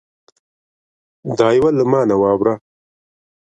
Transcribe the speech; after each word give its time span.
دا 1.37 1.47
یوه 1.57 1.69
له 1.77 1.83
ما 1.91 2.01
نه 2.09 2.15
واوره 2.21 2.53